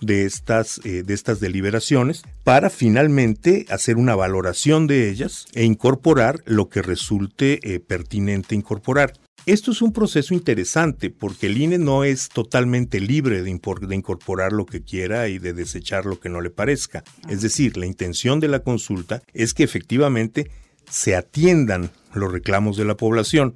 de 0.00 0.24
estas, 0.24 0.80
eh, 0.84 1.02
de 1.04 1.14
estas 1.14 1.40
deliberaciones 1.40 2.22
para 2.44 2.70
finalmente 2.70 3.66
hacer 3.68 3.96
una 3.96 4.14
valoración 4.14 4.86
de 4.86 5.10
ellas 5.10 5.46
e 5.54 5.64
incorporar 5.64 6.42
lo 6.44 6.68
que 6.68 6.82
resulte 6.82 7.60
eh, 7.62 7.80
pertinente 7.80 8.54
incorporar. 8.54 9.12
Esto 9.48 9.70
es 9.70 9.80
un 9.80 9.94
proceso 9.94 10.34
interesante 10.34 11.08
porque 11.08 11.46
el 11.46 11.56
INE 11.56 11.78
no 11.78 12.04
es 12.04 12.28
totalmente 12.28 13.00
libre 13.00 13.42
de, 13.42 13.44
de, 13.44 13.94
incorporar 13.94 14.52
lo 14.52 14.66
que 14.66 14.82
quiera 14.82 15.28
y 15.28 15.38
de 15.38 15.54
desechar 15.54 16.04
lo 16.04 16.20
que 16.20 16.28
no 16.28 16.42
le 16.42 16.50
parezca. 16.50 17.02
Es 17.30 17.40
decir, 17.40 17.78
la 17.78 17.86
intención 17.86 18.40
de 18.40 18.48
la 18.48 18.58
consulta 18.58 19.22
es 19.32 19.54
que 19.54 19.62
efectivamente 19.62 20.50
se 20.90 21.16
atiendan 21.16 21.90
los 22.12 22.30
reclamos 22.30 22.76
de 22.76 22.84
la 22.84 22.98
población. 22.98 23.54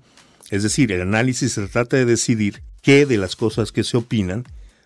Es 0.48 0.62
decir, 0.62 0.92
el 0.92 1.02
análisis 1.02 1.52
se 1.52 1.66
trata 1.66 1.98
de 1.98 2.06
decidir 2.06 2.62
qué 2.80 3.04
de 3.04 3.18
las 3.18 3.36
cosas 3.36 3.70
que 3.70 3.84
se 3.84 3.98
opinan 3.98 4.44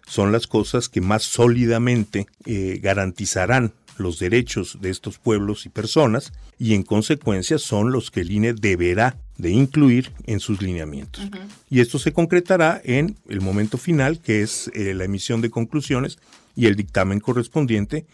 son 0.09 0.33
las 0.33 0.49
cosas 0.49 0.89
que 0.89 1.01
más 1.01 1.23
sólidamente 1.23 2.27
eh, 2.47 2.81
garantizarán 2.83 3.75
los 3.99 4.19
derechos 4.19 4.79
de 4.81 4.91
estos 4.91 5.19
pueblos 5.19 5.67
y 5.67 5.69
personas 5.69 6.33
y 6.59 6.75
en 6.75 6.83
consecuencia 6.83 7.59
son 7.59 7.93
los 7.93 8.11
que 8.11 8.21
el 8.21 8.31
INE 8.31 8.53
deberá 8.55 9.19
de 9.39 9.51
incluir 9.51 10.13
en 10.27 10.41
sus 10.41 10.63
lineamientos. 10.63 11.29
Y 11.69 11.81
esto 11.81 11.99
se 11.99 12.13
concretará 12.13 12.81
en 12.85 13.17
el 13.29 13.41
momento 13.41 13.79
final, 13.79 14.21
que 14.21 14.43
es 14.43 14.71
eh, 14.75 14.95
la 14.95 15.05
emisión 15.05 15.41
de 15.41 15.51
conclusiones 15.51 16.19
y 16.55 16.67
el 16.67 16.77
dictamen 16.77 17.21
correspondiente, 17.21 18.07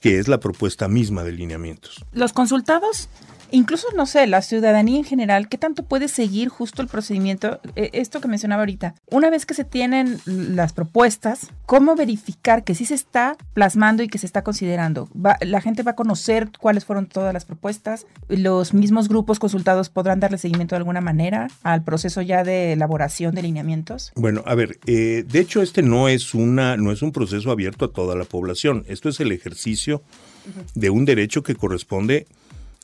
que 0.00 0.18
es 0.18 0.28
la 0.28 0.40
propuesta 0.40 0.88
misma 0.88 1.22
de 1.22 1.32
lineamientos. 1.32 2.04
Los 2.12 2.32
consultados 2.32 3.08
incluso, 3.52 3.86
no 3.96 4.06
sé, 4.06 4.26
la 4.26 4.42
ciudadanía 4.42 4.98
en 4.98 5.04
general, 5.04 5.48
¿qué 5.48 5.58
tanto 5.58 5.84
puede 5.84 6.08
seguir 6.08 6.48
justo 6.48 6.82
el 6.82 6.88
procedimiento? 6.88 7.60
Eh, 7.76 7.90
esto 7.92 8.20
que 8.20 8.28
mencionaba 8.28 8.62
ahorita, 8.62 8.94
una 9.10 9.30
vez 9.30 9.46
que 9.46 9.54
se 9.54 9.64
tienen 9.64 10.18
las 10.26 10.72
propuestas, 10.72 11.50
¿cómo 11.66 11.94
verificar 11.94 12.64
que 12.64 12.74
sí 12.74 12.84
se 12.84 12.94
está 12.94 13.36
plasmando 13.54 14.02
y 14.02 14.08
que 14.08 14.18
se 14.18 14.26
está 14.26 14.42
considerando? 14.42 15.08
¿La 15.40 15.60
gente 15.60 15.82
va 15.82 15.92
a 15.92 15.96
conocer 15.96 16.50
cuáles 16.58 16.84
fueron 16.84 17.06
todas 17.06 17.32
las 17.32 17.44
propuestas? 17.44 18.06
¿Los 18.28 18.74
mismos 18.74 19.08
grupos 19.08 19.38
consultados 19.38 19.88
podrán 19.88 20.20
darle 20.20 20.38
seguimiento 20.38 20.74
de 20.74 20.78
alguna 20.78 21.00
manera 21.00 21.48
al 21.62 21.84
proceso 21.84 22.22
ya 22.22 22.44
de 22.44 22.72
elaboración 22.72 23.34
de 23.34 23.42
lineamientos? 23.42 24.12
Bueno, 24.16 24.42
a 24.46 24.54
ver, 24.54 24.78
eh, 24.86 25.24
de 25.28 25.40
hecho 25.40 25.62
este 25.62 25.82
no 25.82 26.08
es, 26.08 26.34
una, 26.34 26.76
no 26.76 26.90
es 26.90 27.02
un 27.02 27.12
proceso 27.12 27.50
abierto 27.50 27.84
a 27.84 27.92
toda 27.92 28.16
la 28.16 28.24
población, 28.24 28.84
esto 28.88 29.08
es 29.08 29.20
el 29.20 29.32
ejercicio 29.32 30.02
de 30.74 30.90
un 30.90 31.04
derecho 31.04 31.42
que 31.42 31.54
corresponde 31.54 32.26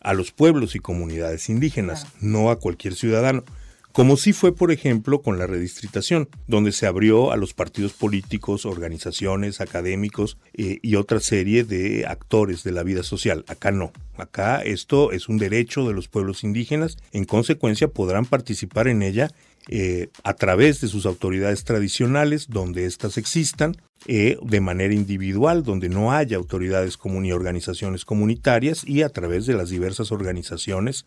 a 0.02 0.14
los 0.14 0.32
pueblos 0.32 0.74
y 0.74 0.80
comunidades 0.80 1.48
indígenas, 1.48 2.06
no 2.20 2.50
a 2.50 2.58
cualquier 2.58 2.94
ciudadano. 2.94 3.44
Como 3.92 4.16
sí 4.16 4.32
fue, 4.32 4.54
por 4.54 4.70
ejemplo, 4.70 5.22
con 5.22 5.38
la 5.38 5.48
redistritación, 5.48 6.28
donde 6.46 6.70
se 6.70 6.86
abrió 6.86 7.32
a 7.32 7.36
los 7.36 7.52
partidos 7.52 7.94
políticos, 7.94 8.64
organizaciones, 8.64 9.60
académicos 9.60 10.38
eh, 10.54 10.78
y 10.82 10.94
otra 10.94 11.18
serie 11.18 11.64
de 11.64 12.06
actores 12.06 12.62
de 12.62 12.70
la 12.70 12.84
vida 12.84 13.02
social. 13.02 13.44
Acá 13.48 13.72
no. 13.72 13.92
Acá 14.16 14.60
esto 14.62 15.10
es 15.10 15.28
un 15.28 15.38
derecho 15.38 15.88
de 15.88 15.94
los 15.94 16.06
pueblos 16.06 16.44
indígenas. 16.44 16.96
En 17.12 17.24
consecuencia, 17.24 17.88
podrán 17.88 18.24
participar 18.24 18.86
en 18.86 19.02
ella 19.02 19.32
eh, 19.68 20.08
a 20.24 20.34
través 20.34 20.80
de 20.80 20.88
sus 20.88 21.06
autoridades 21.06 21.64
tradicionales, 21.64 22.48
donde 22.48 22.86
éstas 22.86 23.18
existan, 23.18 23.76
eh, 24.06 24.38
de 24.42 24.60
manera 24.60 24.94
individual, 24.94 25.62
donde 25.62 25.88
no 25.88 26.12
haya 26.12 26.36
autoridades 26.36 26.96
comunes 26.96 27.30
y 27.30 27.32
organizaciones 27.32 28.04
comunitarias, 28.04 28.82
y 28.86 29.02
a 29.02 29.10
través 29.10 29.44
de 29.46 29.54
las 29.54 29.68
diversas 29.68 30.10
organizaciones 30.10 31.04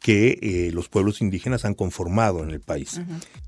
que 0.00 0.38
eh, 0.40 0.70
los 0.72 0.88
pueblos 0.88 1.20
indígenas 1.20 1.64
han 1.64 1.74
conformado 1.74 2.44
en 2.44 2.50
el 2.50 2.60
país. 2.60 3.00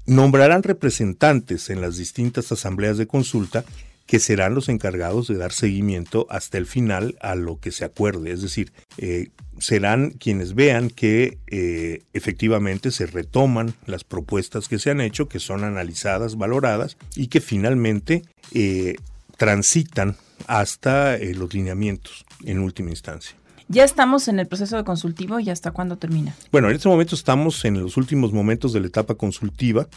Nombrarán 0.06 0.62
representantes 0.62 1.70
en 1.70 1.80
las 1.80 1.96
distintas 1.96 2.50
asambleas 2.50 2.98
de 2.98 3.06
consulta 3.06 3.64
que 4.08 4.18
serán 4.20 4.54
los 4.54 4.70
encargados 4.70 5.28
de 5.28 5.36
dar 5.36 5.52
seguimiento 5.52 6.26
hasta 6.30 6.56
el 6.56 6.64
final 6.64 7.18
a 7.20 7.34
lo 7.34 7.60
que 7.60 7.70
se 7.70 7.84
acuerde. 7.84 8.32
Es 8.32 8.40
decir, 8.40 8.72
eh, 8.96 9.28
serán 9.58 10.12
quienes 10.12 10.54
vean 10.54 10.88
que 10.88 11.36
eh, 11.46 12.00
efectivamente 12.14 12.90
se 12.90 13.04
retoman 13.04 13.74
las 13.84 14.04
propuestas 14.04 14.66
que 14.66 14.78
se 14.78 14.90
han 14.90 15.02
hecho, 15.02 15.28
que 15.28 15.38
son 15.38 15.62
analizadas, 15.62 16.38
valoradas 16.38 16.96
y 17.16 17.26
que 17.26 17.42
finalmente 17.42 18.22
eh, 18.54 18.96
transitan 19.36 20.16
hasta 20.46 21.18
los 21.18 21.52
lineamientos 21.52 22.24
en 22.44 22.60
última 22.60 22.88
instancia. 22.88 23.36
Ya 23.70 23.84
estamos 23.84 24.28
en 24.28 24.38
el 24.38 24.46
proceso 24.46 24.78
de 24.78 24.84
consultivo 24.84 25.40
y 25.40 25.50
hasta 25.50 25.72
cuándo 25.72 25.98
termina. 25.98 26.34
Bueno, 26.50 26.70
en 26.70 26.76
este 26.76 26.88
momento 26.88 27.14
estamos 27.14 27.66
en 27.66 27.78
los 27.82 27.98
últimos 27.98 28.32
momentos 28.32 28.72
de 28.72 28.80
la 28.80 28.86
etapa 28.86 29.16
consultiva 29.16 29.88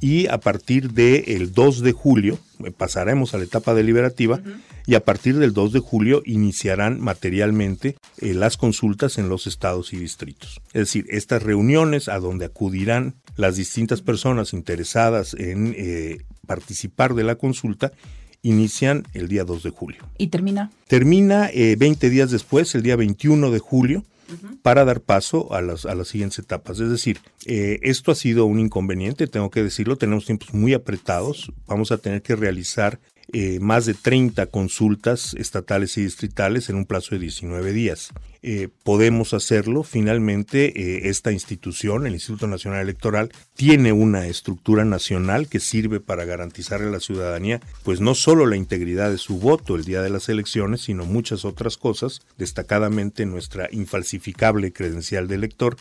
y 0.00 0.26
a 0.26 0.38
partir 0.38 0.90
del 0.92 1.52
2 1.52 1.82
de 1.82 1.92
julio 1.92 2.38
eh, 2.64 2.72
pasaremos 2.72 3.32
a 3.32 3.38
la 3.38 3.44
etapa 3.44 3.74
deliberativa 3.74 4.40
y 4.86 4.96
a 4.96 5.04
partir 5.04 5.38
del 5.38 5.52
2 5.52 5.72
de 5.72 5.78
julio 5.78 6.22
iniciarán 6.24 7.00
materialmente 7.00 7.96
eh, 8.18 8.34
las 8.34 8.56
consultas 8.56 9.18
en 9.18 9.28
los 9.28 9.46
estados 9.46 9.92
y 9.92 9.98
distritos. 9.98 10.60
Es 10.72 10.80
decir, 10.88 11.06
estas 11.08 11.44
reuniones 11.44 12.08
a 12.08 12.18
donde 12.18 12.46
acudirán 12.46 13.14
las 13.36 13.54
distintas 13.54 14.02
personas 14.02 14.52
interesadas 14.52 15.34
en 15.34 15.74
eh, 15.78 16.18
participar 16.46 17.14
de 17.14 17.22
la 17.22 17.36
consulta 17.36 17.92
inician 18.42 19.06
el 19.14 19.28
día 19.28 19.44
2 19.44 19.62
de 19.62 19.70
julio. 19.70 20.02
¿Y 20.18 20.28
termina? 20.28 20.70
Termina 20.88 21.50
20 21.54 22.10
días 22.10 22.30
después, 22.30 22.74
el 22.74 22.82
día 22.82 22.96
21 22.96 23.50
de 23.50 23.58
julio, 23.58 24.04
para 24.62 24.84
dar 24.84 25.00
paso 25.00 25.52
a 25.52 25.60
las, 25.60 25.86
a 25.86 25.94
las 25.94 26.08
siguientes 26.08 26.38
etapas. 26.38 26.80
Es 26.80 26.90
decir, 26.90 27.20
eh, 27.46 27.78
esto 27.82 28.12
ha 28.12 28.14
sido 28.14 28.46
un 28.46 28.58
inconveniente, 28.58 29.26
tengo 29.26 29.50
que 29.50 29.62
decirlo, 29.62 29.96
tenemos 29.96 30.24
tiempos 30.24 30.54
muy 30.54 30.74
apretados, 30.74 31.52
vamos 31.66 31.92
a 31.92 31.98
tener 31.98 32.22
que 32.22 32.36
realizar 32.36 33.00
eh, 33.32 33.60
más 33.60 33.86
de 33.86 33.94
30 33.94 34.46
consultas 34.46 35.34
estatales 35.34 35.96
y 35.96 36.02
distritales 36.02 36.68
en 36.68 36.76
un 36.76 36.84
plazo 36.84 37.14
de 37.14 37.20
19 37.20 37.72
días. 37.72 38.12
Eh, 38.42 38.68
podemos 38.82 39.34
hacerlo. 39.34 39.84
Finalmente, 39.84 40.66
eh, 40.78 41.08
esta 41.08 41.30
institución, 41.30 42.06
el 42.06 42.14
Instituto 42.14 42.46
Nacional 42.46 42.80
Electoral, 42.80 43.30
tiene 43.54 43.92
una 43.92 44.26
estructura 44.26 44.84
nacional 44.84 45.48
que 45.48 45.60
sirve 45.60 46.00
para 46.00 46.24
garantizarle 46.24 46.88
a 46.88 46.90
la 46.92 47.00
ciudadanía, 47.00 47.60
pues 47.84 48.00
no 48.00 48.14
solo 48.14 48.46
la 48.46 48.56
integridad 48.56 49.10
de 49.10 49.18
su 49.18 49.38
voto 49.38 49.76
el 49.76 49.84
día 49.84 50.02
de 50.02 50.10
las 50.10 50.28
elecciones, 50.28 50.82
sino 50.82 51.06
muchas 51.06 51.44
otras 51.44 51.76
cosas, 51.76 52.20
destacadamente 52.36 53.26
nuestra 53.26 53.68
infalsificable 53.70 54.72
credencial 54.72 55.28
de 55.28 55.36
elector. 55.36 55.76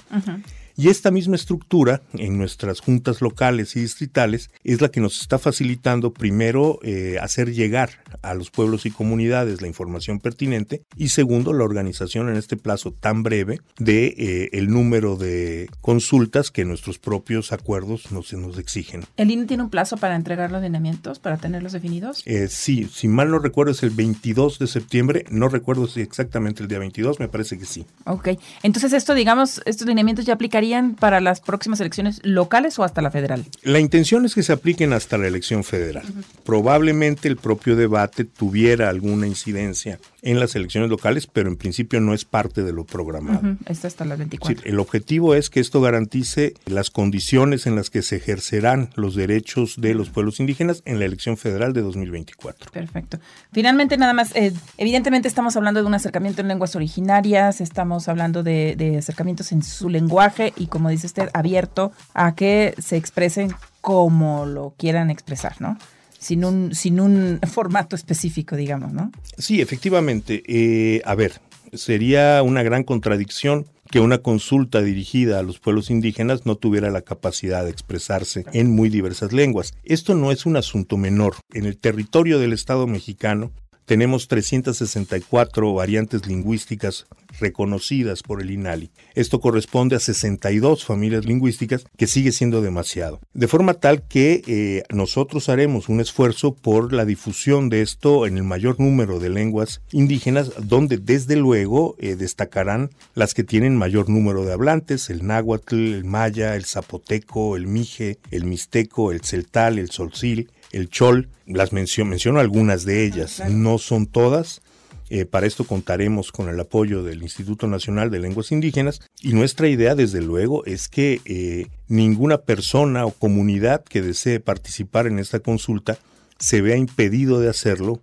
Y 0.75 0.89
esta 0.89 1.11
misma 1.11 1.35
estructura 1.35 2.01
en 2.13 2.37
nuestras 2.37 2.79
juntas 2.79 3.21
locales 3.21 3.75
y 3.75 3.81
distritales 3.81 4.49
es 4.63 4.81
la 4.81 4.89
que 4.89 5.01
nos 5.01 5.21
está 5.21 5.39
facilitando 5.39 6.13
primero 6.13 6.79
eh, 6.83 7.17
hacer 7.21 7.53
llegar 7.53 8.00
a 8.21 8.33
los 8.33 8.51
pueblos 8.51 8.85
y 8.85 8.91
comunidades 8.91 9.61
la 9.61 9.67
información 9.67 10.19
pertinente 10.19 10.83
y 10.95 11.09
segundo 11.09 11.53
la 11.53 11.63
organización 11.63 12.29
en 12.29 12.35
este 12.35 12.57
plazo 12.57 12.91
tan 12.91 13.23
breve 13.23 13.59
de 13.77 14.07
eh, 14.17 14.49
el 14.53 14.69
número 14.69 15.15
de 15.15 15.69
consultas 15.81 16.51
que 16.51 16.65
nuestros 16.65 16.99
propios 16.99 17.51
acuerdos 17.51 18.11
nos, 18.11 18.33
nos 18.33 18.57
exigen. 18.57 19.03
¿El 19.17 19.31
INE 19.31 19.45
tiene 19.45 19.63
un 19.63 19.69
plazo 19.69 19.97
para 19.97 20.15
entregar 20.15 20.51
los 20.51 20.61
lineamientos, 20.61 21.19
para 21.19 21.37
tenerlos 21.37 21.71
definidos? 21.71 22.21
Eh, 22.25 22.47
sí, 22.49 22.89
si 22.91 23.07
mal 23.07 23.31
no 23.31 23.39
recuerdo 23.39 23.71
es 23.71 23.83
el 23.83 23.91
22 23.91 24.59
de 24.59 24.67
septiembre, 24.67 25.25
no 25.29 25.47
recuerdo 25.47 25.87
si 25.87 26.01
exactamente 26.01 26.63
el 26.63 26.69
día 26.69 26.79
22, 26.79 27.19
me 27.19 27.27
parece 27.27 27.57
que 27.57 27.65
sí. 27.65 27.85
Ok, 28.05 28.29
entonces 28.63 28.93
esto 28.93 29.13
digamos, 29.13 29.61
estos 29.65 29.87
lineamientos 29.87 30.25
ya 30.25 30.33
aplicarían 30.33 30.95
para 30.95 31.19
las 31.21 31.41
próximas 31.41 31.79
elecciones 31.79 32.19
locales 32.23 32.79
o 32.79 32.83
hasta 32.83 33.01
la 33.01 33.11
federal? 33.11 33.45
La 33.63 33.79
intención 33.79 34.25
es 34.25 34.35
que 34.35 34.43
se 34.43 34.53
apliquen 34.53 34.93
hasta 34.93 35.17
la 35.17 35.27
elección 35.27 35.63
federal. 35.63 36.03
Probablemente 36.43 37.27
el 37.27 37.37
propio 37.37 37.75
debate 37.75 38.00
tuviera 38.07 38.89
alguna 38.89 39.27
incidencia 39.27 39.99
en 40.21 40.39
las 40.39 40.55
elecciones 40.55 40.89
locales, 40.89 41.27
pero 41.27 41.49
en 41.49 41.57
principio 41.57 41.99
no 41.99 42.13
es 42.13 42.25
parte 42.25 42.63
de 42.63 42.73
lo 42.73 42.85
programado. 42.85 43.57
Está 43.65 43.87
hasta 43.87 44.05
las 44.05 44.17
24. 44.17 44.63
el 44.65 44.79
objetivo 44.79 45.35
es 45.35 45.49
que 45.49 45.59
esto 45.59 45.81
garantice 45.81 46.53
las 46.65 46.89
condiciones 46.89 47.65
en 47.65 47.75
las 47.75 47.89
que 47.89 48.01
se 48.01 48.17
ejercerán 48.17 48.89
los 48.95 49.15
derechos 49.15 49.79
de 49.79 49.93
los 49.93 50.09
pueblos 50.09 50.39
indígenas 50.39 50.83
en 50.85 50.99
la 50.99 51.05
elección 51.05 51.37
federal 51.37 51.73
de 51.73 51.81
2024. 51.81 52.71
Perfecto. 52.71 53.19
Finalmente, 53.51 53.97
nada 53.97 54.13
más, 54.13 54.35
eh, 54.35 54.53
evidentemente 54.77 55.27
estamos 55.27 55.55
hablando 55.55 55.81
de 55.81 55.87
un 55.87 55.93
acercamiento 55.93 56.41
en 56.41 56.47
lenguas 56.47 56.75
originarias, 56.75 57.61
estamos 57.61 58.07
hablando 58.07 58.43
de, 58.43 58.75
de 58.77 58.97
acercamientos 58.97 59.51
en 59.51 59.63
su 59.63 59.89
lenguaje 59.89 60.53
y, 60.55 60.67
como 60.67 60.89
dice 60.89 61.07
usted, 61.07 61.29
abierto 61.33 61.91
a 62.13 62.35
que 62.35 62.75
se 62.77 62.97
expresen 62.97 63.53
como 63.81 64.45
lo 64.45 64.75
quieran 64.77 65.09
expresar, 65.09 65.59
¿no? 65.59 65.77
Sin 66.21 66.45
un, 66.45 66.73
sin 66.73 66.99
un 66.99 67.39
formato 67.51 67.95
específico, 67.95 68.55
digamos, 68.55 68.93
¿no? 68.93 69.11
Sí, 69.37 69.59
efectivamente. 69.59 70.43
Eh, 70.47 71.01
a 71.03 71.15
ver, 71.15 71.41
sería 71.73 72.41
una 72.43 72.63
gran 72.63 72.83
contradicción 72.83 73.65
que 73.89 73.99
una 73.99 74.19
consulta 74.19 74.81
dirigida 74.81 75.39
a 75.39 75.43
los 75.43 75.59
pueblos 75.59 75.89
indígenas 75.89 76.45
no 76.45 76.55
tuviera 76.55 76.91
la 76.91 77.01
capacidad 77.01 77.65
de 77.65 77.71
expresarse 77.71 78.45
en 78.53 78.71
muy 78.71 78.89
diversas 78.89 79.33
lenguas. 79.33 79.73
Esto 79.83 80.15
no 80.15 80.31
es 80.31 80.45
un 80.45 80.55
asunto 80.55 80.95
menor. 80.95 81.35
En 81.53 81.65
el 81.65 81.77
territorio 81.77 82.39
del 82.39 82.53
Estado 82.53 82.87
mexicano 82.87 83.51
tenemos 83.91 84.29
364 84.29 85.73
variantes 85.73 86.25
lingüísticas 86.25 87.07
reconocidas 87.41 88.23
por 88.23 88.41
el 88.41 88.49
INALI. 88.49 88.89
Esto 89.15 89.41
corresponde 89.41 89.97
a 89.97 89.99
62 89.99 90.85
familias 90.85 91.25
lingüísticas, 91.25 91.83
que 91.97 92.07
sigue 92.07 92.31
siendo 92.31 92.61
demasiado. 92.61 93.19
De 93.33 93.49
forma 93.49 93.73
tal 93.73 94.03
que 94.07 94.43
eh, 94.47 94.83
nosotros 94.93 95.49
haremos 95.49 95.89
un 95.89 95.99
esfuerzo 95.99 96.53
por 96.53 96.93
la 96.93 97.03
difusión 97.03 97.67
de 97.67 97.81
esto 97.81 98.25
en 98.25 98.37
el 98.37 98.43
mayor 98.43 98.79
número 98.79 99.19
de 99.19 99.27
lenguas 99.27 99.81
indígenas, 99.91 100.53
donde 100.57 100.97
desde 100.97 101.35
luego 101.35 101.97
eh, 101.99 102.15
destacarán 102.15 102.91
las 103.13 103.33
que 103.33 103.43
tienen 103.43 103.75
mayor 103.75 104.07
número 104.07 104.45
de 104.45 104.53
hablantes, 104.53 105.09
el 105.09 105.27
náhuatl, 105.27 105.75
el 105.75 106.05
maya, 106.05 106.55
el 106.55 106.63
zapoteco, 106.63 107.57
el 107.57 107.67
mije, 107.67 108.19
el 108.31 108.45
mixteco, 108.45 109.11
el 109.11 109.19
celtal, 109.19 109.79
el 109.79 109.89
solcil, 109.89 110.49
el 110.71 110.89
chol, 110.89 111.29
las 111.45 111.73
menciono, 111.73 112.09
menciono 112.11 112.39
algunas 112.39 112.85
de 112.85 113.05
ellas, 113.05 113.41
no 113.49 113.77
son 113.77 114.07
todas, 114.07 114.61
eh, 115.09 115.25
para 115.25 115.45
esto 115.45 115.65
contaremos 115.65 116.31
con 116.31 116.47
el 116.47 116.57
apoyo 116.57 117.03
del 117.03 117.21
Instituto 117.21 117.67
Nacional 117.67 118.09
de 118.09 118.19
Lenguas 118.19 118.53
Indígenas 118.53 119.01
y 119.21 119.33
nuestra 119.33 119.67
idea, 119.67 119.93
desde 119.93 120.21
luego, 120.21 120.63
es 120.65 120.87
que 120.87 121.19
eh, 121.25 121.67
ninguna 121.89 122.37
persona 122.37 123.05
o 123.05 123.11
comunidad 123.11 123.83
que 123.83 124.01
desee 124.01 124.39
participar 124.39 125.07
en 125.07 125.19
esta 125.19 125.41
consulta 125.41 125.99
se 126.39 126.61
vea 126.61 126.77
impedido 126.77 127.41
de 127.41 127.49
hacerlo 127.49 128.01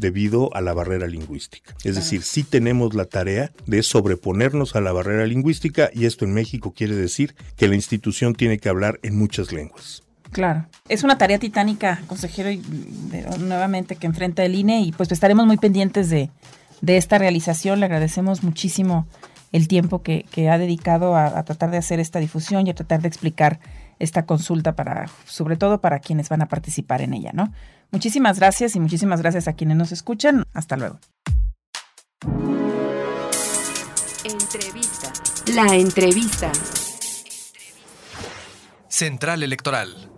debido 0.00 0.52
a 0.56 0.60
la 0.60 0.74
barrera 0.74 1.06
lingüística. 1.06 1.76
Es 1.84 1.94
decir, 1.94 2.22
sí 2.22 2.42
tenemos 2.42 2.94
la 2.94 3.04
tarea 3.04 3.52
de 3.66 3.84
sobreponernos 3.84 4.74
a 4.74 4.80
la 4.80 4.90
barrera 4.90 5.26
lingüística 5.26 5.90
y 5.94 6.06
esto 6.06 6.24
en 6.24 6.34
México 6.34 6.74
quiere 6.76 6.96
decir 6.96 7.36
que 7.56 7.68
la 7.68 7.76
institución 7.76 8.34
tiene 8.34 8.58
que 8.58 8.68
hablar 8.68 8.98
en 9.04 9.16
muchas 9.16 9.52
lenguas. 9.52 10.02
Claro. 10.32 10.66
Es 10.88 11.04
una 11.04 11.18
tarea 11.18 11.38
titánica, 11.38 12.00
consejero, 12.06 12.50
y, 12.50 12.62
nuevamente 13.40 13.96
que 13.96 14.06
enfrenta 14.06 14.44
el 14.44 14.54
INE 14.54 14.80
y 14.82 14.92
pues 14.92 15.10
estaremos 15.12 15.46
muy 15.46 15.56
pendientes 15.56 16.10
de, 16.10 16.30
esta 16.86 17.18
realización. 17.18 17.80
Le 17.80 17.86
agradecemos 17.86 18.42
muchísimo 18.42 19.06
el 19.52 19.68
tiempo 19.68 20.02
que, 20.02 20.26
ha 20.50 20.58
dedicado 20.58 21.16
a, 21.16 21.42
tratar 21.44 21.70
de 21.70 21.78
hacer 21.78 22.00
esta 22.00 22.18
difusión 22.18 22.66
y 22.66 22.70
a 22.70 22.74
tratar 22.74 23.00
de 23.00 23.08
explicar 23.08 23.60
esta 23.98 24.26
consulta 24.26 24.76
para, 24.76 25.10
sobre 25.26 25.56
todo 25.56 25.80
para 25.80 25.98
quienes 25.98 26.28
van 26.28 26.42
a 26.42 26.46
participar 26.46 27.02
en 27.02 27.14
ella, 27.14 27.32
¿no? 27.32 27.52
Muchísimas 27.90 28.38
gracias 28.38 28.76
y 28.76 28.80
muchísimas 28.80 29.22
gracias 29.22 29.48
a 29.48 29.54
quienes 29.54 29.76
nos 29.76 29.92
escuchan. 29.92 30.44
Hasta 30.52 30.76
luego. 30.76 31.00
Entrevista. 34.24 35.12
La 35.54 35.74
entrevista. 35.74 36.52
Central 38.88 39.42
Electoral. 39.42 40.17